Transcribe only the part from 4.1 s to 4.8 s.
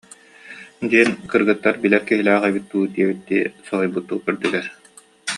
көрдүлэр